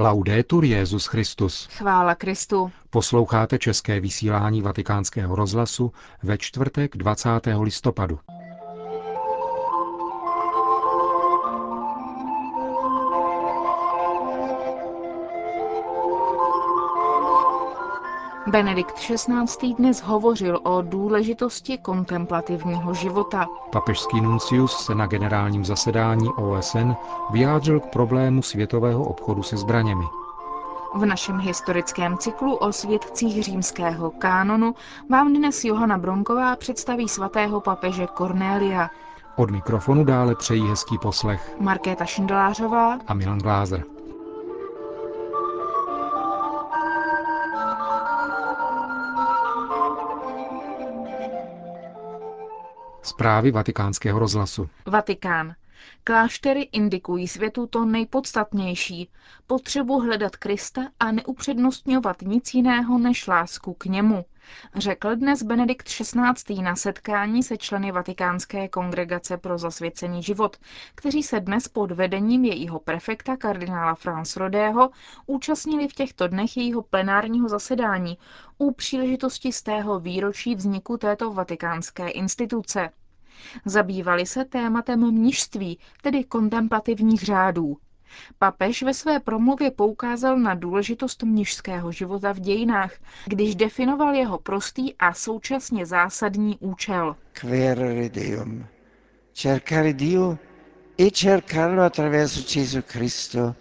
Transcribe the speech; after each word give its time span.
Laudetur 0.00 0.64
Jezus 0.64 1.06
Christus. 1.06 1.68
Chvála 1.70 2.14
Kristu. 2.14 2.72
Posloucháte 2.90 3.58
české 3.58 4.00
vysílání 4.00 4.62
Vatikánského 4.62 5.36
rozhlasu 5.36 5.92
ve 6.22 6.38
čtvrtek 6.38 6.96
20. 6.96 7.30
listopadu. 7.62 8.18
Benedikt 18.50 18.94
XVI. 18.98 19.74
dnes 19.74 20.02
hovořil 20.02 20.60
o 20.62 20.82
důležitosti 20.82 21.78
kontemplativního 21.78 22.94
života. 22.94 23.46
Papežský 23.72 24.20
nuncius 24.20 24.84
se 24.86 24.94
na 24.94 25.06
generálním 25.06 25.64
zasedání 25.64 26.28
OSN 26.28 26.92
vyjádřil 27.30 27.80
k 27.80 27.86
problému 27.86 28.42
světového 28.42 29.04
obchodu 29.04 29.42
se 29.42 29.56
zbraněmi. 29.56 30.04
V 30.94 31.06
našem 31.06 31.38
historickém 31.40 32.18
cyklu 32.18 32.54
o 32.54 32.72
svědcích 32.72 33.42
římského 33.44 34.10
kánonu 34.10 34.74
vám 35.10 35.32
dnes 35.32 35.64
Johana 35.64 35.98
Bronková 35.98 36.56
představí 36.56 37.08
svatého 37.08 37.60
papeže 37.60 38.06
Cornélia. 38.18 38.90
Od 39.36 39.50
mikrofonu 39.50 40.04
dále 40.04 40.34
přejí 40.34 40.68
hezký 40.68 40.98
poslech 40.98 41.56
Markéta 41.60 42.04
Šindelářová 42.04 42.98
a 43.06 43.14
Milan 43.14 43.38
Glázer. 43.38 43.97
Zprávy 53.18 53.50
vatikánského 53.50 54.18
rozhlasu. 54.18 54.68
Vatikán. 54.86 55.54
Kláštery 56.04 56.62
indikují 56.62 57.28
světu 57.28 57.66
to 57.66 57.84
nejpodstatnější, 57.84 59.10
potřebu 59.46 60.00
hledat 60.00 60.36
Krista 60.36 60.80
a 61.00 61.12
neupřednostňovat 61.12 62.22
nic 62.22 62.54
jiného 62.54 62.98
než 62.98 63.26
lásku 63.26 63.74
k 63.74 63.84
němu, 63.84 64.24
řekl 64.76 65.16
dnes 65.16 65.42
Benedikt 65.42 65.88
XVI. 65.88 66.62
na 66.62 66.76
setkání 66.76 67.42
se 67.42 67.56
členy 67.56 67.92
Vatikánské 67.92 68.68
kongregace 68.68 69.36
pro 69.36 69.58
zasvěcený 69.58 70.22
život, 70.22 70.56
kteří 70.94 71.22
se 71.22 71.40
dnes 71.40 71.68
pod 71.68 71.90
vedením 71.92 72.44
jejího 72.44 72.78
prefekta 72.80 73.36
kardinála 73.36 73.94
France 73.94 74.40
Rodého 74.40 74.90
účastnili 75.26 75.88
v 75.88 75.94
těchto 75.94 76.28
dnech 76.28 76.56
jejího 76.56 76.82
plenárního 76.82 77.48
zasedání 77.48 78.18
u 78.58 78.72
příležitosti 78.72 79.52
z 79.52 79.62
tého 79.62 80.00
výročí 80.00 80.54
vzniku 80.54 80.96
této 80.96 81.32
vatikánské 81.32 82.08
instituce. 82.08 82.90
Zabývali 83.64 84.26
se 84.26 84.44
tématem 84.44 85.00
mnižství, 85.12 85.78
tedy 86.02 86.24
kontemplativních 86.24 87.22
řádů. 87.22 87.76
Papež 88.38 88.82
ve 88.82 88.94
své 88.94 89.20
promluvě 89.20 89.70
poukázal 89.70 90.38
na 90.38 90.54
důležitost 90.54 91.22
mnižského 91.22 91.92
života 91.92 92.32
v 92.32 92.40
dějinách, 92.40 92.92
když 93.26 93.54
definoval 93.54 94.14
jeho 94.14 94.38
prostý 94.38 94.94
a 94.94 95.14
současně 95.14 95.86
zásadní 95.86 96.58
účel. 96.60 97.16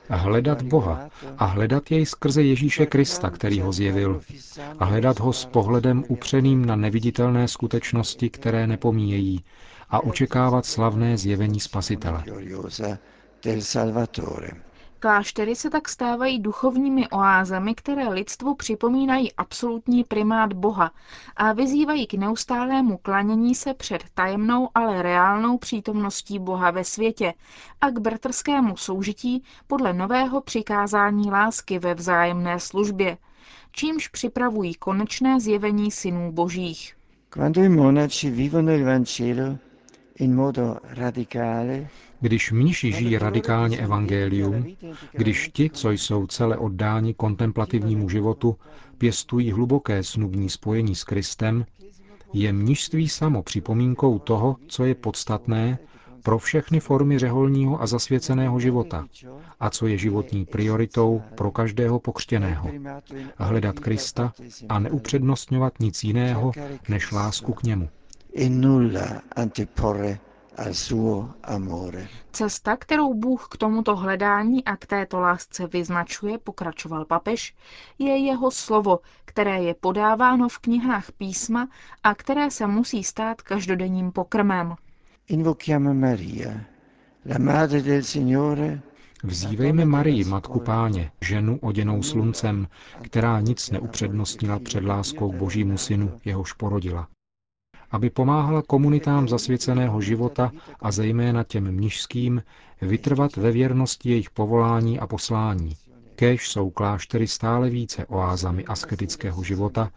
A 0.09 0.15
hledat 0.15 0.61
Boha 0.61 1.09
a 1.37 1.45
hledat 1.45 1.91
jej 1.91 2.05
skrze 2.05 2.43
Ježíše 2.43 2.85
Krista, 2.85 3.29
který 3.29 3.61
ho 3.61 3.71
zjevil. 3.73 4.21
A 4.79 4.85
hledat 4.85 5.19
ho 5.19 5.33
s 5.33 5.45
pohledem 5.45 6.03
upřeným 6.07 6.65
na 6.65 6.75
neviditelné 6.75 7.47
skutečnosti, 7.47 8.29
které 8.29 8.67
nepomíjejí, 8.67 9.43
a 9.89 9.99
očekávat 10.03 10.65
slavné 10.65 11.17
zjevení 11.17 11.59
Spasitele. 11.59 12.23
Kláštery 14.99 15.55
se 15.55 15.69
tak 15.69 15.89
stávají 15.89 16.39
duchovními 16.39 17.09
oázami, 17.09 17.75
které 17.75 18.09
lidstvu 18.09 18.55
připomínají 18.55 19.33
absolutní 19.33 20.03
primát 20.03 20.53
Boha 20.53 20.91
a 21.35 21.53
vyzývají 21.53 22.07
k 22.07 22.13
neustálému 22.13 22.97
klanění 22.97 23.55
se 23.55 23.73
před 23.73 24.03
tajemnou, 24.13 24.69
ale 24.75 25.01
reálnou 25.01 25.57
přítomností 25.57 26.39
Boha 26.39 26.71
ve 26.71 26.83
světě 26.83 27.33
a 27.81 27.89
k 27.89 27.99
bratrskému 27.99 28.77
soužití 28.77 29.43
podle 29.67 29.93
nového 29.93 30.41
přikázání 30.41 31.31
lásky 31.31 31.79
ve 31.79 31.93
vzájemné 31.93 32.59
službě, 32.59 33.17
čímž 33.71 34.07
připravují 34.07 34.73
konečné 34.75 35.39
zjevení 35.39 35.91
synů 35.91 36.31
božích. 36.31 36.97
Quando 37.29 37.61
i 37.63 37.69
monaci 37.69 38.29
vivono 38.29 38.71
il 38.71 38.85
Vangelo 38.85 39.57
když 42.19 42.51
mniši 42.51 42.91
žijí 42.91 43.17
radikálně 43.17 43.77
evangelium, 43.77 44.65
když 45.11 45.49
ti, 45.53 45.69
co 45.69 45.91
jsou 45.91 46.27
celé 46.27 46.57
oddáni 46.57 47.13
kontemplativnímu 47.13 48.09
životu, 48.09 48.57
pěstují 48.97 49.51
hluboké 49.51 50.03
snubní 50.03 50.49
spojení 50.49 50.95
s 50.95 51.03
Kristem, 51.03 51.65
je 52.33 52.53
mnižství 52.53 53.09
samo 53.09 53.43
připomínkou 53.43 54.19
toho, 54.19 54.55
co 54.67 54.85
je 54.85 54.95
podstatné 54.95 55.77
pro 56.23 56.39
všechny 56.39 56.79
formy 56.79 57.19
řeholního 57.19 57.81
a 57.81 57.87
zasvěceného 57.87 58.59
života 58.59 59.05
a 59.59 59.69
co 59.69 59.87
je 59.87 59.97
životní 59.97 60.45
prioritou 60.45 61.21
pro 61.35 61.51
každého 61.51 61.99
pokřtěného. 61.99 62.69
Hledat 63.37 63.79
Krista 63.79 64.33
a 64.69 64.79
neupřednostňovat 64.79 65.73
nic 65.79 66.03
jiného 66.03 66.51
než 66.89 67.11
lásku 67.11 67.53
k 67.53 67.63
němu 67.63 67.89
e 68.37 68.49
nulla 68.49 69.21
anteporre 69.35 70.19
al 70.57 70.73
suo 70.73 71.33
amore. 71.43 72.07
Cesta, 72.31 72.77
kterou 72.77 73.13
Bůh 73.13 73.47
k 73.51 73.57
tomuto 73.57 73.95
hledání 73.95 74.63
a 74.65 74.77
k 74.77 74.85
této 74.85 75.19
lásce 75.19 75.67
vyznačuje, 75.67 76.37
pokračoval 76.37 77.05
papež, 77.05 77.55
je 77.99 78.17
jeho 78.17 78.51
slovo, 78.51 78.99
které 79.25 79.63
je 79.63 79.73
podáváno 79.73 80.49
v 80.49 80.59
knihách 80.59 81.11
písma 81.11 81.67
a 82.03 82.15
které 82.15 82.51
se 82.51 82.67
musí 82.67 83.03
stát 83.03 83.41
každodenním 83.41 84.11
pokrmem. 84.11 84.75
Invochiamo 85.27 85.93
Maria, 85.93 86.53
la 87.29 87.37
madre 87.37 87.81
del 87.81 88.03
Signore, 88.03 88.81
Vzívejme 89.23 89.85
Marii, 89.85 90.23
Matku 90.25 90.59
Páně, 90.59 91.11
ženu 91.21 91.59
oděnou 91.61 92.03
sluncem, 92.03 92.67
která 93.01 93.39
nic 93.41 93.69
neupřednostnila 93.71 94.59
před 94.59 94.83
láskou 94.83 95.31
k 95.31 95.35
Božímu 95.35 95.77
synu, 95.77 96.19
jehož 96.25 96.53
porodila 96.53 97.07
aby 97.91 98.09
pomáhala 98.09 98.61
komunitám 98.61 99.27
zasvěceného 99.27 100.01
života 100.01 100.51
a 100.79 100.91
zejména 100.91 101.43
těm 101.43 101.71
mnižským 101.71 102.43
vytrvat 102.81 103.35
ve 103.35 103.51
věrnosti 103.51 104.09
jejich 104.09 104.29
povolání 104.29 104.99
a 104.99 105.07
poslání. 105.07 105.75
Kéž 106.15 106.49
jsou 106.49 106.69
kláštery 106.69 107.27
stále 107.27 107.69
více 107.69 108.05
oázami 108.05 108.65
asketického 108.65 109.43
života, 109.43 109.89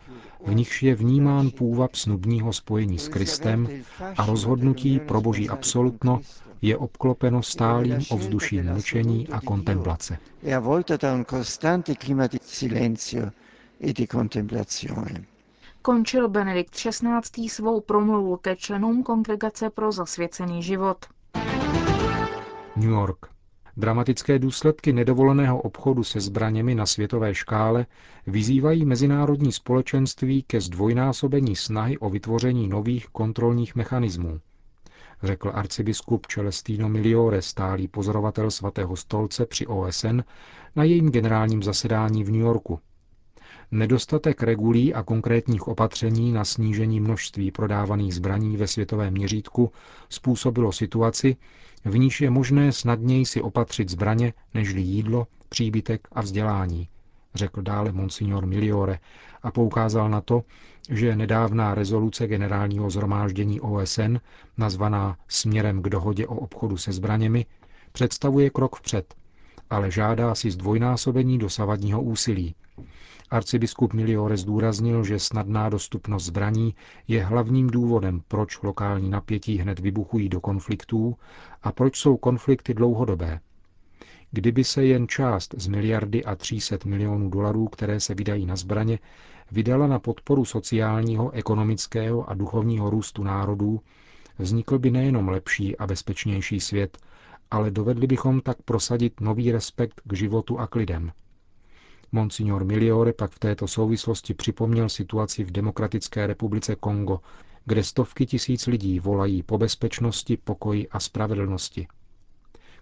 v 0.46 0.54
nichž 0.54 0.82
je 0.82 0.94
vnímán 0.94 1.50
půvab 1.50 1.94
snubního 1.94 2.52
spojení 2.52 2.98
s 2.98 3.08
Kristem 3.08 3.68
a 4.16 4.26
rozhodnutí 4.26 4.98
pro 5.00 5.20
boží 5.20 5.48
absolutno 5.48 6.20
je 6.62 6.76
obklopeno 6.76 7.42
stálým 7.42 7.98
ovzduším 8.10 8.64
mlčení 8.72 9.28
a 9.28 9.40
kontemplace. 9.40 10.18
E 10.42 10.54
a 10.54 10.60
volte 10.60 10.98
da 10.98 11.14
un 11.14 11.24
costante 11.24 11.94
clima 11.94 12.26
di 12.26 12.38
silenzio 12.42 13.30
e 13.80 13.92
di 13.92 14.06
contemplazione. 14.06 15.24
Končil 15.82 16.28
Benedikt 16.28 16.74
XVI. 16.74 17.48
svou 17.48 17.80
promluvu 17.80 18.36
ke 18.36 18.56
členům 18.56 19.02
Kongregace 19.02 19.70
pro 19.70 19.92
zasvěcený 19.92 20.62
život. 20.62 21.06
New 22.76 22.90
York. 22.90 23.18
Dramatické 23.76 24.38
důsledky 24.38 24.92
nedovoleného 24.92 25.60
obchodu 25.60 26.04
se 26.04 26.20
zbraněmi 26.20 26.74
na 26.74 26.86
světové 26.86 27.34
škále 27.34 27.86
vyzývají 28.26 28.84
mezinárodní 28.84 29.52
společenství 29.52 30.42
ke 30.42 30.60
zdvojnásobení 30.60 31.56
snahy 31.56 31.98
o 31.98 32.10
vytvoření 32.10 32.68
nových 32.68 33.06
kontrolních 33.08 33.74
mechanismů, 33.74 34.40
řekl 35.22 35.50
arcibiskup 35.54 36.26
Celestino 36.26 36.88
Miliore, 36.88 37.42
stálý 37.42 37.88
pozorovatel 37.88 38.50
svatého 38.50 38.96
stolce 38.96 39.46
při 39.46 39.66
OSN 39.66 40.20
na 40.76 40.84
jejím 40.84 41.10
generálním 41.10 41.62
zasedání 41.62 42.24
v 42.24 42.30
New 42.30 42.40
Yorku. 42.40 42.80
Nedostatek 43.72 44.42
regulí 44.42 44.94
a 44.94 45.02
konkrétních 45.02 45.68
opatření 45.68 46.32
na 46.32 46.44
snížení 46.44 47.00
množství 47.00 47.50
prodávaných 47.50 48.14
zbraní 48.14 48.56
ve 48.56 48.66
světovém 48.66 49.12
měřítku 49.12 49.72
způsobilo 50.08 50.72
situaci, 50.72 51.36
v 51.84 51.98
níž 51.98 52.20
je 52.20 52.30
možné 52.30 52.72
snadněji 52.72 53.26
si 53.26 53.42
opatřit 53.42 53.88
zbraně 53.88 54.32
nežli 54.54 54.80
jídlo, 54.80 55.26
příbytek 55.48 56.08
a 56.12 56.20
vzdělání, 56.20 56.88
řekl 57.34 57.62
dále 57.62 57.92
monsignor 57.92 58.46
Miliore 58.46 58.98
a 59.42 59.50
poukázal 59.50 60.08
na 60.10 60.20
to, 60.20 60.42
že 60.90 61.16
nedávná 61.16 61.74
rezoluce 61.74 62.26
generálního 62.26 62.90
zhromáždění 62.90 63.60
OSN, 63.60 64.16
nazvaná 64.56 65.16
Směrem 65.28 65.82
k 65.82 65.88
dohodě 65.88 66.26
o 66.26 66.34
obchodu 66.34 66.76
se 66.76 66.92
zbraněmi, 66.92 67.46
představuje 67.92 68.50
krok 68.50 68.76
vpřed, 68.76 69.14
ale 69.70 69.90
žádá 69.90 70.34
si 70.34 70.50
zdvojnásobení 70.50 71.38
dosavadního 71.38 72.02
úsilí, 72.02 72.54
Arcibiskup 73.30 73.92
Miliore 73.92 74.36
zdůraznil, 74.36 75.04
že 75.04 75.18
snadná 75.18 75.68
dostupnost 75.68 76.24
zbraní 76.24 76.74
je 77.08 77.24
hlavním 77.24 77.66
důvodem, 77.66 78.22
proč 78.28 78.62
lokální 78.62 79.10
napětí 79.10 79.58
hned 79.58 79.78
vybuchují 79.78 80.28
do 80.28 80.40
konfliktů 80.40 81.16
a 81.62 81.72
proč 81.72 81.96
jsou 81.98 82.16
konflikty 82.16 82.74
dlouhodobé. 82.74 83.40
Kdyby 84.30 84.64
se 84.64 84.84
jen 84.84 85.08
část 85.08 85.54
z 85.58 85.66
miliardy 85.66 86.24
a 86.24 86.36
300 86.36 86.76
milionů 86.84 87.30
dolarů, 87.30 87.68
které 87.68 88.00
se 88.00 88.14
vydají 88.14 88.46
na 88.46 88.56
zbraně, 88.56 88.98
vydala 89.50 89.86
na 89.86 89.98
podporu 89.98 90.44
sociálního, 90.44 91.30
ekonomického 91.30 92.30
a 92.30 92.34
duchovního 92.34 92.90
růstu 92.90 93.22
národů, 93.24 93.80
vznikl 94.38 94.78
by 94.78 94.90
nejenom 94.90 95.28
lepší 95.28 95.76
a 95.76 95.86
bezpečnější 95.86 96.60
svět, 96.60 96.98
ale 97.50 97.70
dovedli 97.70 98.06
bychom 98.06 98.40
tak 98.40 98.62
prosadit 98.62 99.20
nový 99.20 99.52
respekt 99.52 100.00
k 100.04 100.12
životu 100.12 100.58
a 100.58 100.66
k 100.66 100.74
lidem. 100.74 101.12
Monsignor 102.12 102.64
Miliore 102.64 103.12
pak 103.12 103.30
v 103.30 103.38
této 103.38 103.68
souvislosti 103.68 104.34
připomněl 104.34 104.88
situaci 104.88 105.44
v 105.44 105.50
Demokratické 105.50 106.26
republice 106.26 106.76
Kongo, 106.76 107.20
kde 107.64 107.84
stovky 107.84 108.26
tisíc 108.26 108.66
lidí 108.66 109.00
volají 109.00 109.42
po 109.42 109.58
bezpečnosti, 109.58 110.36
pokoji 110.36 110.88
a 110.88 111.00
spravedlnosti. 111.00 111.86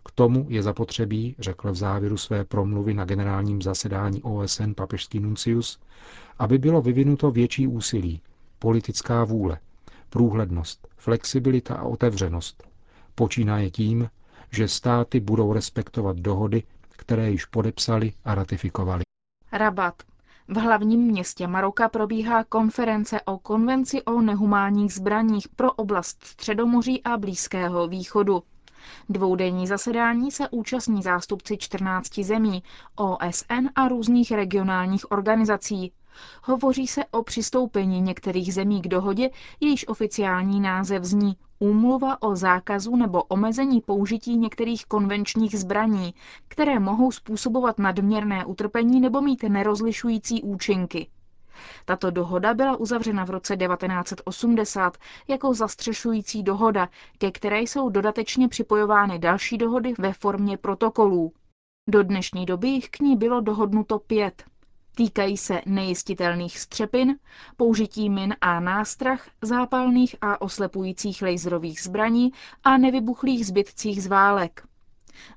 K 0.04 0.10
tomu 0.10 0.46
je 0.48 0.62
zapotřebí, 0.62 1.36
řekl 1.38 1.72
v 1.72 1.76
závěru 1.76 2.16
své 2.16 2.44
promluvy 2.44 2.94
na 2.94 3.04
generálním 3.04 3.62
zasedání 3.62 4.22
OSN 4.22 4.72
papežský 4.76 5.20
nuncius, 5.20 5.78
aby 6.38 6.58
bylo 6.58 6.82
vyvinuto 6.82 7.30
větší 7.30 7.66
úsilí, 7.66 8.20
politická 8.58 9.24
vůle, 9.24 9.58
průhlednost, 10.10 10.88
flexibilita 10.96 11.74
a 11.74 11.82
otevřenost. 11.82 12.68
Počínaje 13.14 13.70
tím, 13.70 14.08
že 14.52 14.68
státy 14.68 15.20
budou 15.20 15.52
respektovat 15.52 16.16
dohody, 16.16 16.62
které 16.90 17.30
již 17.30 17.44
podepsali 17.44 18.12
a 18.24 18.34
ratifikovali. 18.34 19.02
Rabat. 19.52 20.02
V 20.48 20.56
hlavním 20.56 21.00
městě 21.00 21.46
Maroka 21.46 21.88
probíhá 21.88 22.44
konference 22.44 23.20
o 23.20 23.38
konvenci 23.38 24.02
o 24.02 24.20
nehumánních 24.20 24.92
zbraních 24.94 25.48
pro 25.48 25.72
oblast 25.72 26.24
Středomoří 26.24 27.02
a 27.04 27.16
Blízkého 27.16 27.88
východu. 27.88 28.42
Dvoudenní 29.08 29.66
zasedání 29.66 30.30
se 30.30 30.48
účastní 30.48 31.02
zástupci 31.02 31.56
14 31.58 32.18
zemí, 32.18 32.62
OSN 32.96 33.68
a 33.74 33.88
různých 33.88 34.30
regionálních 34.32 35.10
organizací. 35.12 35.92
Hovoří 36.42 36.86
se 36.86 37.04
o 37.04 37.22
přistoupení 37.22 38.00
některých 38.00 38.54
zemí 38.54 38.82
k 38.82 38.88
dohodě, 38.88 39.30
jejíž 39.60 39.88
oficiální 39.88 40.60
název 40.60 41.04
zní 41.04 41.36
Úmluva 41.60 42.22
o 42.22 42.36
zákazu 42.36 42.96
nebo 42.96 43.22
omezení 43.22 43.80
použití 43.80 44.36
některých 44.36 44.86
konvenčních 44.86 45.58
zbraní, 45.58 46.14
které 46.48 46.78
mohou 46.78 47.12
způsobovat 47.12 47.78
nadměrné 47.78 48.44
utrpení 48.44 49.00
nebo 49.00 49.20
mít 49.20 49.42
nerozlišující 49.42 50.42
účinky. 50.42 51.08
Tato 51.84 52.10
dohoda 52.10 52.54
byla 52.54 52.76
uzavřena 52.76 53.24
v 53.24 53.30
roce 53.30 53.56
1980 53.56 54.98
jako 55.28 55.54
zastřešující 55.54 56.42
dohoda, 56.42 56.88
ke 57.18 57.30
které 57.30 57.60
jsou 57.60 57.88
dodatečně 57.88 58.48
připojovány 58.48 59.18
další 59.18 59.58
dohody 59.58 59.94
ve 59.98 60.12
formě 60.12 60.56
protokolů. 60.56 61.32
Do 61.88 62.02
dnešní 62.02 62.46
doby 62.46 62.68
jich 62.68 62.88
k 62.90 63.00
ní 63.00 63.16
bylo 63.16 63.40
dohodnuto 63.40 63.98
pět. 63.98 64.44
Týkají 64.98 65.36
se 65.36 65.62
nejistitelných 65.66 66.58
střepin, 66.58 67.18
použití 67.56 68.10
min 68.10 68.34
a 68.40 68.60
nástrah, 68.60 69.28
zápalných 69.42 70.16
a 70.20 70.40
oslepujících 70.40 71.22
laserových 71.22 71.80
zbraní 71.80 72.32
a 72.64 72.76
nevybuchlých 72.76 73.46
zbytcích 73.46 74.02
z 74.02 74.06
válek. 74.06 74.66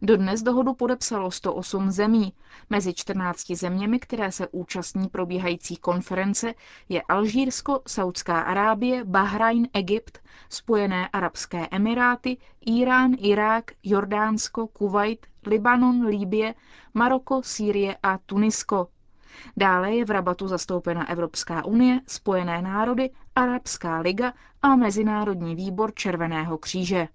Dodnes 0.02 0.42
dohodu 0.42 0.74
podepsalo 0.74 1.32
108 1.32 1.92
zemí. 1.92 2.34
Mezi 2.70 2.94
14 2.94 3.52
zeměmi, 3.52 4.00
které 4.00 4.32
se 4.32 4.48
účastní 4.48 5.08
probíhající 5.10 5.76
konference, 5.76 6.54
je 6.90 7.02
Alžírsko, 7.02 7.82
Saudská 7.88 8.40
Arábie, 8.40 9.04
Bahrajn, 9.06 9.68
Egypt, 9.74 10.20
Spojené 10.50 11.08
arabské 11.08 11.68
emiráty, 11.72 12.38
Irán, 12.66 13.12
Irák, 13.20 13.72
Jordánsko, 13.84 14.68
Kuwait, 14.68 15.28
Libanon, 15.48 16.06
Líbie, 16.06 16.56
Maroko, 16.94 17.42
Sýrie 17.44 17.98
a 18.04 18.18
Tunisko. 18.18 18.88
Dále 19.58 19.92
je 19.96 20.06
v 20.06 20.10
rabatu 20.12 20.48
zastoupena 20.48 21.10
Evropská 21.10 21.66
unie, 21.66 22.00
Spojené 22.08 22.62
národy, 22.62 23.10
Arabská 23.36 24.00
liga 24.00 24.34
a 24.62 24.76
Mezinárodní 24.76 25.56
výbor 25.56 25.94
Červeného 25.94 26.58
kříže. 26.58 27.08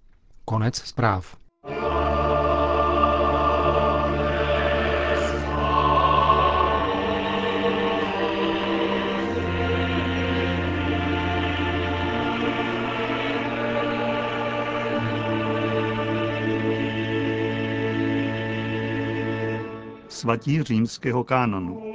Konec 0.45 0.75
zpráv. 0.75 1.37
Svatí 20.09 20.63
římského 20.63 21.23
kánonu. 21.23 21.86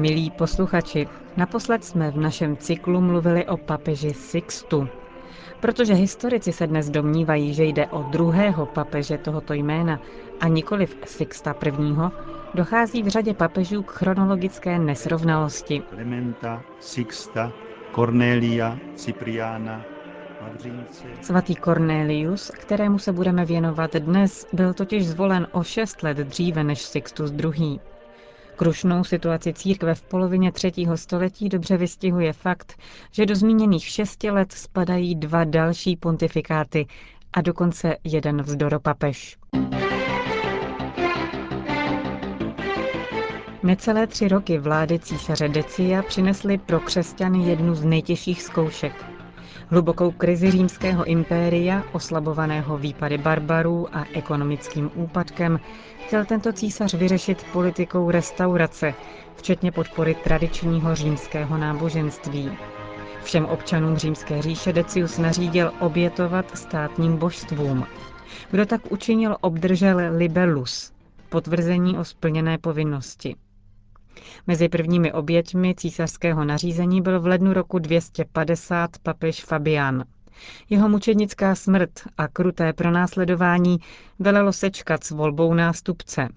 Milí 0.00 0.30
posluchači, 0.30 1.06
naposled 1.36 1.84
jsme 1.84 2.10
v 2.10 2.16
našem 2.16 2.56
cyklu 2.56 3.00
mluvili 3.00 3.46
o 3.46 3.56
papeži 3.56 4.14
Sixtu. 4.14 4.88
Protože 5.60 5.94
historici 5.94 6.52
se 6.52 6.66
dnes 6.66 6.90
domnívají, 6.90 7.54
že 7.54 7.64
jde 7.64 7.86
o 7.86 8.02
druhého 8.02 8.66
papeže 8.66 9.18
tohoto 9.18 9.52
jména 9.54 10.00
a 10.40 10.48
nikoliv 10.48 10.96
Sixta 11.04 11.54
I., 11.66 11.94
dochází 12.54 13.02
v 13.02 13.08
řadě 13.08 13.34
papežů 13.34 13.82
k 13.82 13.90
chronologické 13.90 14.78
nesrovnalosti. 14.78 15.82
Clementa, 15.88 16.62
Sixta, 16.80 17.52
Cornelia, 17.94 18.78
Cipriana, 18.96 19.84
Svatý 21.20 21.54
Cornelius, 21.54 22.50
kterému 22.54 22.98
se 22.98 23.12
budeme 23.12 23.44
věnovat 23.44 23.96
dnes, 23.96 24.46
byl 24.52 24.74
totiž 24.74 25.08
zvolen 25.08 25.46
o 25.52 25.62
šest 25.62 26.02
let 26.02 26.16
dříve 26.16 26.64
než 26.64 26.82
Sixtus 26.82 27.30
II. 27.30 27.80
Krušnou 28.60 29.04
situaci 29.04 29.52
církve 29.52 29.94
v 29.94 30.02
polovině 30.02 30.52
třetího 30.52 30.96
století 30.96 31.48
dobře 31.48 31.76
vystihuje 31.76 32.32
fakt, 32.32 32.74
že 33.12 33.26
do 33.26 33.36
zmíněných 33.36 33.86
šesti 33.86 34.30
let 34.30 34.52
spadají 34.52 35.14
dva 35.14 35.44
další 35.44 35.96
pontifikáty 35.96 36.86
a 37.32 37.40
dokonce 37.40 37.96
jeden 38.04 38.42
vzdoropapež. 38.42 39.38
Necelé 43.62 44.06
tři 44.06 44.28
roky 44.28 44.58
vlády 44.58 44.98
císaře 44.98 45.48
Decia 45.48 46.02
přinesly 46.02 46.58
pro 46.58 46.80
křesťany 46.80 47.48
jednu 47.48 47.74
z 47.74 47.84
nejtěžších 47.84 48.42
zkoušek. 48.42 49.09
Hlubokou 49.72 50.10
krizi 50.10 50.50
římského 50.50 51.04
impéria, 51.04 51.84
oslabovaného 51.92 52.78
výpady 52.78 53.18
barbarů 53.18 53.96
a 53.96 54.04
ekonomickým 54.14 54.90
úpadkem, 54.94 55.60
chtěl 56.06 56.24
tento 56.24 56.52
císař 56.52 56.94
vyřešit 56.94 57.46
politikou 57.52 58.10
restaurace, 58.10 58.94
včetně 59.36 59.72
podpory 59.72 60.14
tradičního 60.24 60.94
římského 60.94 61.58
náboženství. 61.58 62.50
Všem 63.22 63.44
občanům 63.46 63.96
římské 63.96 64.42
říše 64.42 64.72
Decius 64.72 65.18
nařídil 65.18 65.72
obětovat 65.80 66.58
státním 66.58 67.16
božstvům. 67.16 67.86
Kdo 68.50 68.66
tak 68.66 68.92
učinil, 68.92 69.36
obdržel 69.40 70.00
libellus, 70.16 70.92
potvrzení 71.28 71.98
o 71.98 72.04
splněné 72.04 72.58
povinnosti. 72.58 73.36
Mezi 74.46 74.68
prvními 74.68 75.12
oběťmi 75.12 75.74
císařského 75.74 76.44
nařízení 76.44 77.00
byl 77.02 77.20
v 77.20 77.26
lednu 77.26 77.52
roku 77.52 77.78
250 77.78 78.90
papež 79.02 79.44
Fabian. 79.44 80.04
Jeho 80.70 80.88
mučednická 80.88 81.54
smrt 81.54 81.90
a 82.18 82.28
kruté 82.28 82.72
pronásledování 82.72 83.78
velelo 84.18 84.52
sečkat 84.52 85.04
s 85.04 85.10
volbou 85.10 85.54
nástupce. 85.54 86.28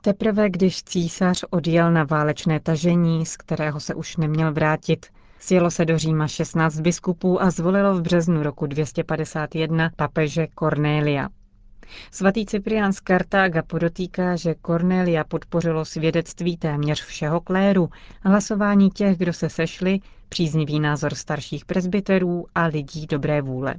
Teprve 0.00 0.50
když 0.50 0.82
císař 0.82 1.44
odjel 1.50 1.92
na 1.92 2.04
válečné 2.04 2.60
tažení, 2.60 3.26
z 3.26 3.36
kterého 3.36 3.80
se 3.80 3.94
už 3.94 4.16
neměl 4.16 4.52
vrátit, 4.52 5.06
sjelo 5.38 5.70
se 5.70 5.84
do 5.84 5.98
Říma 5.98 6.28
16 6.28 6.80
biskupů 6.80 7.42
a 7.42 7.50
zvolilo 7.50 7.94
v 7.94 8.02
březnu 8.02 8.42
roku 8.42 8.66
251 8.66 9.90
papeže 9.96 10.46
Cornélia. 10.58 11.28
Svatý 12.10 12.46
Cyprián 12.46 12.92
z 12.92 13.00
Kartága 13.00 13.62
podotýká, 13.62 14.36
že 14.36 14.54
Cornélia 14.66 15.24
podpořilo 15.24 15.84
svědectví 15.84 16.56
téměř 16.56 17.04
všeho 17.04 17.40
kléru, 17.40 17.90
hlasování 18.22 18.90
těch, 18.90 19.18
kdo 19.18 19.32
se 19.32 19.48
sešli, 19.48 20.00
příznivý 20.28 20.80
názor 20.80 21.14
starších 21.14 21.64
presbyterů 21.64 22.46
a 22.54 22.64
lidí 22.64 23.06
dobré 23.06 23.42
vůle. 23.42 23.74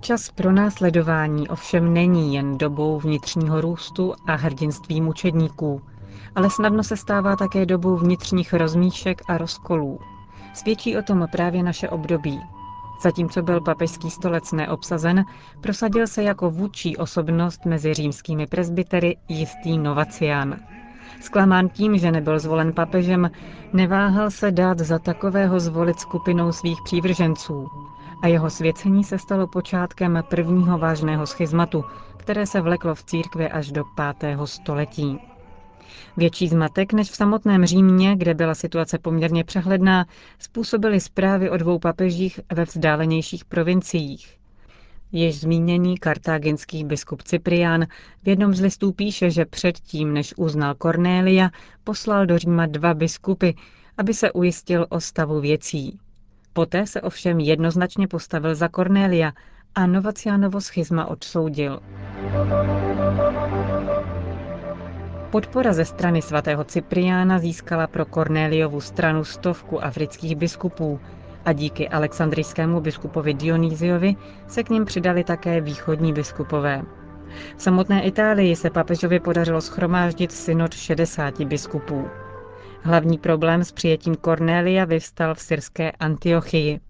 Čas 0.00 0.30
pro 0.30 0.52
následování 0.52 1.48
ovšem 1.48 1.94
není 1.94 2.34
jen 2.34 2.58
dobou 2.58 3.00
vnitřního 3.00 3.60
růstu 3.60 4.14
a 4.26 4.34
hrdinství 4.34 5.00
mučedníků, 5.00 5.82
ale 6.34 6.50
snadno 6.50 6.84
se 6.84 6.96
stává 6.96 7.36
také 7.36 7.66
dobou 7.66 7.96
vnitřních 7.96 8.54
rozmíšek 8.54 9.22
a 9.28 9.38
rozkolů. 9.38 9.98
Svědčí 10.52 10.96
o 10.96 11.02
tom 11.02 11.28
právě 11.32 11.62
naše 11.62 11.88
období. 11.88 12.40
Zatímco 13.02 13.42
byl 13.42 13.60
papežský 13.60 14.10
stolec 14.10 14.52
neobsazen, 14.52 15.24
prosadil 15.60 16.06
se 16.06 16.22
jako 16.22 16.50
vůči 16.50 16.96
osobnost 16.96 17.64
mezi 17.64 17.94
římskými 17.94 18.46
presbytery 18.46 19.16
jistý 19.28 19.78
Novacián. 19.78 20.56
Zklamán 21.20 21.68
tím, 21.68 21.98
že 21.98 22.12
nebyl 22.12 22.38
zvolen 22.38 22.72
papežem, 22.72 23.30
neváhal 23.72 24.30
se 24.30 24.50
dát 24.50 24.78
za 24.78 24.98
takového 24.98 25.60
zvolit 25.60 26.00
skupinou 26.00 26.52
svých 26.52 26.82
přívrženců. 26.84 27.68
A 28.22 28.26
jeho 28.26 28.50
svěcení 28.50 29.04
se 29.04 29.18
stalo 29.18 29.46
počátkem 29.46 30.24
prvního 30.30 30.78
vážného 30.78 31.26
schizmatu, 31.26 31.84
které 32.16 32.46
se 32.46 32.60
vleklo 32.60 32.94
v 32.94 33.04
církvi 33.04 33.48
až 33.50 33.72
do 33.72 33.84
pátého 33.96 34.46
století. 34.46 35.31
Větší 36.16 36.48
zmatek 36.48 36.92
než 36.92 37.10
v 37.10 37.16
samotném 37.16 37.66
Římě, 37.66 38.16
kde 38.16 38.34
byla 38.34 38.54
situace 38.54 38.98
poměrně 38.98 39.44
přehledná, 39.44 40.06
způsobily 40.38 41.00
zprávy 41.00 41.50
o 41.50 41.56
dvou 41.56 41.78
papežích 41.78 42.40
ve 42.52 42.64
vzdálenějších 42.64 43.44
provinciích. 43.44 44.38
Jež 45.12 45.40
zmíněný 45.40 45.98
kartáginský 45.98 46.84
biskup 46.84 47.22
Cyprián 47.22 47.86
v 48.22 48.28
jednom 48.28 48.54
z 48.54 48.60
listů 48.60 48.92
píše, 48.92 49.30
že 49.30 49.44
předtím, 49.44 50.12
než 50.14 50.34
uznal 50.36 50.74
Cornélia, 50.74 51.50
poslal 51.84 52.26
do 52.26 52.38
Říma 52.38 52.66
dva 52.66 52.94
biskupy, 52.94 53.50
aby 53.98 54.14
se 54.14 54.32
ujistil 54.32 54.86
o 54.88 55.00
stavu 55.00 55.40
věcí. 55.40 55.98
Poté 56.52 56.86
se 56.86 57.00
ovšem 57.00 57.40
jednoznačně 57.40 58.08
postavil 58.08 58.54
za 58.54 58.68
Cornélia 58.68 59.32
a 59.74 59.86
Novacianovo 59.86 60.60
schizma 60.60 61.06
odsoudil. 61.06 61.80
Podpora 65.32 65.72
ze 65.72 65.84
strany 65.84 66.22
svatého 66.22 66.64
Cypriána 66.64 67.38
získala 67.38 67.86
pro 67.86 68.04
Kornéliovu 68.04 68.80
stranu 68.80 69.24
stovku 69.24 69.84
afrických 69.84 70.36
biskupů 70.36 71.00
a 71.44 71.52
díky 71.52 71.88
alexandrijskému 71.88 72.80
biskupovi 72.80 73.34
Dionýziovi 73.34 74.16
se 74.48 74.62
k 74.62 74.70
ním 74.70 74.84
přidali 74.84 75.24
také 75.24 75.60
východní 75.60 76.12
biskupové. 76.12 76.82
V 77.56 77.62
samotné 77.62 78.02
Itálii 78.02 78.56
se 78.56 78.70
papežovi 78.70 79.20
podařilo 79.20 79.60
schromáždit 79.60 80.32
synod 80.32 80.74
60 80.74 81.40
biskupů. 81.40 82.08
Hlavní 82.82 83.18
problém 83.18 83.64
s 83.64 83.72
přijetím 83.72 84.16
Kornélia 84.16 84.84
vyvstal 84.84 85.34
v 85.34 85.40
syrské 85.40 85.90
Antiochii. 85.92 86.80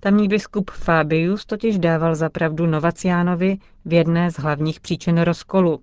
Tamní 0.00 0.28
biskup 0.28 0.70
Fabius 0.70 1.44
totiž 1.44 1.78
dával 1.78 2.14
zapravdu 2.14 2.66
Novaciánovi 2.66 3.58
v 3.84 3.92
jedné 3.92 4.30
z 4.30 4.38
hlavních 4.38 4.80
příčin 4.80 5.18
rozkolu, 5.18 5.80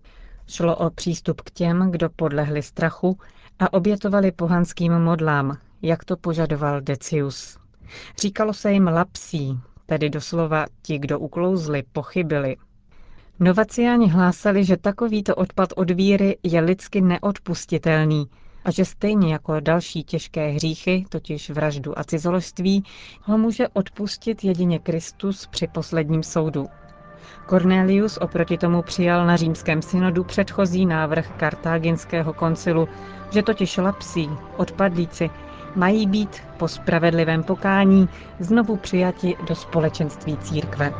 Šlo 0.50 0.76
o 0.76 0.90
přístup 0.90 1.42
k 1.42 1.52
těm, 1.52 1.92
kdo 1.92 2.10
podlehli 2.10 2.62
strachu 2.62 3.18
a 3.60 3.74
obětovali 3.74 4.32
pohanským 4.32 5.00
modlám, 5.00 5.58
jak 5.82 6.06
to 6.06 6.18
požadoval 6.18 6.82
Decius. 6.82 7.58
Říkalo 8.22 8.54
se 8.54 8.72
jim 8.72 8.88
lapsí, 8.88 9.60
tedy 9.86 10.10
doslova 10.10 10.66
ti, 10.82 11.00
kdo 11.00 11.20
uklouzli, 11.20 11.84
pochybili. 11.92 12.58
Novaciáni 13.40 14.10
hlásali, 14.10 14.66
že 14.66 14.78
takovýto 14.78 15.36
odpad 15.36 15.70
od 15.76 15.92
víry 15.92 16.38
je 16.44 16.62
lidsky 16.62 17.02
neodpustitelný 17.02 18.30
a 18.66 18.72
že 18.72 18.86
stejně 18.86 19.34
jako 19.34 19.60
další 19.60 20.04
těžké 20.04 20.48
hříchy, 20.48 21.06
totiž 21.10 21.50
vraždu 21.50 22.00
a 22.00 22.04
cizoložství, 22.04 22.84
ho 23.22 23.38
může 23.38 23.68
odpustit 23.68 24.44
jedině 24.44 24.80
Kristus 24.80 25.48
při 25.48 25.68
posledním 25.68 26.24
soudu. 26.24 26.66
Cornelius 27.50 28.18
oproti 28.18 28.58
tomu 28.58 28.82
přijal 28.82 29.26
na 29.26 29.36
římském 29.36 29.82
synodu 29.82 30.24
předchozí 30.24 30.86
návrh 30.86 31.32
kartáginského 31.38 32.34
koncilu, 32.34 32.88
že 33.30 33.44
totiž 33.44 33.78
lapsí, 33.78 34.30
odpadlíci, 34.58 35.30
mají 35.76 36.08
být 36.08 36.44
po 36.58 36.68
spravedlivém 36.68 37.44
pokání 37.44 38.10
znovu 38.40 38.78
přijati 38.78 39.36
do 39.48 39.56
společenství 39.56 40.38
církve. 40.38 40.94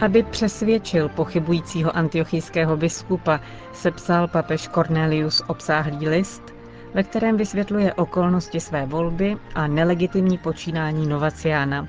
Aby 0.00 0.22
přesvědčil 0.22 1.08
pochybujícího 1.08 1.96
antiochijského 1.96 2.76
biskupa, 2.76 3.40
sepsal 3.72 4.28
papež 4.28 4.68
Cornelius 4.68 5.42
obsáhlý 5.46 6.08
list, 6.08 6.57
ve 6.94 7.02
kterém 7.02 7.36
vysvětluje 7.36 7.94
okolnosti 7.94 8.60
své 8.60 8.86
volby 8.86 9.36
a 9.54 9.66
nelegitimní 9.66 10.38
počínání 10.38 11.06
Novaciána. 11.06 11.88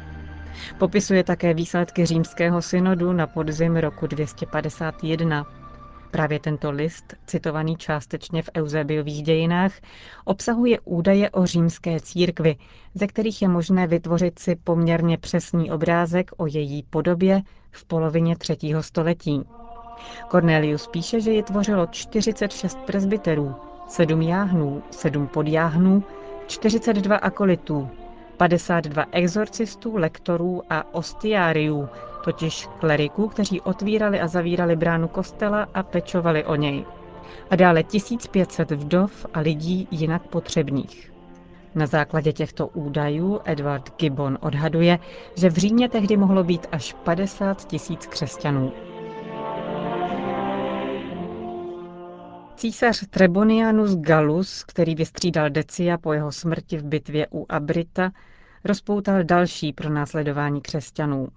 Popisuje 0.77 1.23
také 1.23 1.53
výsledky 1.53 2.05
římského 2.05 2.61
synodu 2.61 3.13
na 3.13 3.27
podzim 3.27 3.75
roku 3.75 4.07
251. 4.07 5.45
Právě 6.11 6.39
tento 6.39 6.71
list, 6.71 7.13
citovaný 7.25 7.75
částečně 7.75 8.43
v 8.43 8.49
Eusebiových 8.57 9.23
dějinách, 9.23 9.71
obsahuje 10.25 10.79
údaje 10.79 11.29
o 11.29 11.45
římské 11.45 11.99
církvi, 11.99 12.55
ze 12.93 13.07
kterých 13.07 13.41
je 13.41 13.47
možné 13.47 13.87
vytvořit 13.87 14.39
si 14.39 14.55
poměrně 14.55 15.17
přesný 15.17 15.71
obrázek 15.71 16.31
o 16.37 16.47
její 16.47 16.83
podobě 16.83 17.41
v 17.71 17.85
polovině 17.85 18.35
třetího 18.35 18.83
století. 18.83 19.43
Cornelius 20.31 20.87
píše, 20.87 21.21
že 21.21 21.31
ji 21.31 21.43
tvořilo 21.43 21.87
46 21.87 22.77
presbyterů, 22.77 23.55
sedm 23.89 24.21
jáhnů, 24.21 24.83
sedm 24.91 25.27
podjáhnů, 25.27 26.03
42 26.47 27.15
akolitů, 27.15 27.89
52 28.37 29.05
exorcistů, 29.11 29.97
lektorů 29.97 30.61
a 30.69 30.93
ostiáriů, 30.93 31.89
totiž 32.23 32.67
kleriků, 32.79 33.27
kteří 33.27 33.61
otvírali 33.61 34.21
a 34.21 34.27
zavírali 34.27 34.75
bránu 34.75 35.07
kostela 35.07 35.67
a 35.73 35.83
pečovali 35.83 36.45
o 36.45 36.55
něj. 36.55 36.85
A 37.49 37.55
dále 37.55 37.83
1500 37.83 38.71
vdov 38.71 39.25
a 39.33 39.39
lidí 39.39 39.87
jinak 39.91 40.27
potřebných. 40.27 41.13
Na 41.75 41.85
základě 41.85 42.33
těchto 42.33 42.67
údajů 42.67 43.39
Edward 43.45 43.97
Gibbon 43.97 44.37
odhaduje, 44.41 44.99
že 45.35 45.49
v 45.49 45.57
Římě 45.57 45.89
tehdy 45.89 46.17
mohlo 46.17 46.43
být 46.43 46.67
až 46.71 46.93
50 46.93 47.67
tisíc 47.67 48.07
křesťanů. 48.07 48.71
Císař 52.59 53.07
Trebonianus 53.09 53.95
Gallus, 53.95 54.63
který 54.63 54.95
vystřídal 54.95 55.49
Decia 55.49 55.97
po 55.97 56.13
jeho 56.13 56.31
smrti 56.31 56.77
v 56.77 56.83
bitvě 56.83 57.27
u 57.33 57.45
Abrita, 57.49 58.11
rozpoutal 58.65 59.23
další 59.23 59.73
pro 59.73 59.89
následování 59.89 60.61
křesťanů. 60.61 61.27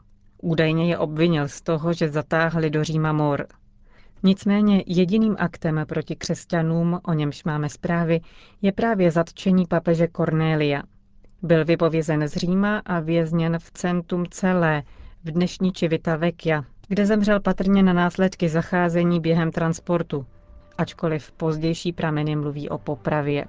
Údajně 0.42 0.90
je 0.90 0.98
obvinil 0.98 1.48
z 1.48 1.60
toho, 1.62 1.92
že 1.92 2.08
zatáhli 2.08 2.70
do 2.70 2.84
Říma 2.84 3.12
mor. 3.12 3.46
Nicméně 4.22 4.84
jediným 4.86 5.36
aktem 5.38 5.84
proti 5.88 6.16
křesťanům, 6.16 7.00
o 7.02 7.12
němž 7.12 7.44
máme 7.44 7.68
zprávy, 7.68 8.20
je 8.62 8.72
právě 8.72 9.10
zatčení 9.10 9.66
papeže 9.66 10.08
Cornélia. 10.16 10.82
Byl 11.42 11.64
vypovězen 11.64 12.28
z 12.28 12.36
Říma 12.36 12.82
a 12.84 13.00
vězněn 13.00 13.58
v 13.58 13.70
centrum 13.70 14.26
celé, 14.30 14.82
v 15.24 15.30
dnešní 15.30 15.72
Čivita 15.72 16.16
Vecchia, 16.16 16.64
kde 16.88 17.06
zemřel 17.06 17.40
patrně 17.40 17.82
na 17.82 17.92
následky 17.92 18.48
zacházení 18.48 19.20
během 19.20 19.50
transportu, 19.50 20.26
ačkoliv 20.82 21.32
pozdější 21.32 21.92
prameny 21.92 22.36
mluví 22.36 22.68
o 22.68 22.78
popravě. 22.78 23.44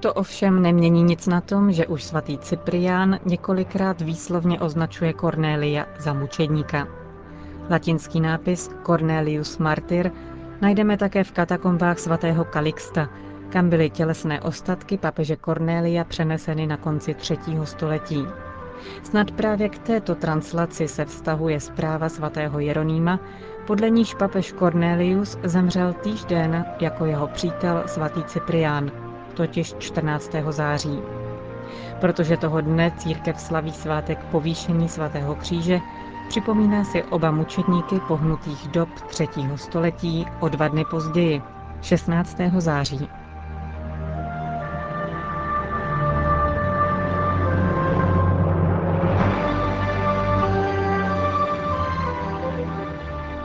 To 0.00 0.14
ovšem 0.14 0.62
nemění 0.62 1.02
nic 1.02 1.26
na 1.26 1.40
tom, 1.40 1.72
že 1.72 1.86
už 1.86 2.04
svatý 2.04 2.38
Cyprián 2.38 3.18
několikrát 3.24 4.00
výslovně 4.00 4.60
označuje 4.60 5.12
Cornélia 5.12 5.86
za 5.98 6.12
mučedníka. 6.12 6.88
Latinský 7.70 8.20
nápis 8.20 8.70
Cornelius 8.86 9.58
Martyr 9.58 10.10
najdeme 10.60 10.96
také 10.96 11.24
v 11.24 11.32
katakombách 11.32 11.98
svatého 11.98 12.44
Kalixta, 12.44 13.08
kam 13.48 13.70
byly 13.70 13.90
tělesné 13.90 14.40
ostatky 14.40 14.98
papeže 14.98 15.36
Cornélia 15.36 16.04
přeneseny 16.04 16.66
na 16.66 16.76
konci 16.76 17.14
třetího 17.14 17.66
století. 17.66 18.26
Snad 19.02 19.30
právě 19.30 19.68
k 19.68 19.78
této 19.78 20.14
translaci 20.14 20.88
se 20.88 21.04
vztahuje 21.04 21.60
zpráva 21.60 22.08
svatého 22.08 22.58
Jeronýma, 22.60 23.20
podle 23.66 23.90
níž 23.90 24.14
papež 24.14 24.52
Cornelius 24.52 25.38
zemřel 25.42 25.92
týžden 25.92 26.64
jako 26.80 27.04
jeho 27.04 27.26
přítel 27.28 27.82
svatý 27.86 28.24
Cyprián, 28.24 28.90
totiž 29.34 29.74
14. 29.78 30.32
září. 30.50 30.98
Protože 32.00 32.36
toho 32.36 32.60
dne 32.60 32.92
církev 32.96 33.40
slaví 33.40 33.72
svátek 33.72 34.24
povýšení 34.24 34.88
svatého 34.88 35.34
kříže, 35.34 35.80
připomíná 36.28 36.84
si 36.84 37.02
oba 37.02 37.30
mučedníky 37.30 38.00
pohnutých 38.08 38.68
dob 38.68 38.88
třetího 39.06 39.58
století 39.58 40.26
o 40.40 40.48
dva 40.48 40.68
dny 40.68 40.84
později, 40.90 41.42
16. 41.80 42.36
září. 42.58 43.08